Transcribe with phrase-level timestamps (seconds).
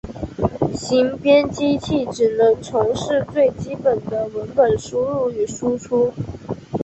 [0.73, 6.11] 行编辑器只能从事最基本的文本输入与输出。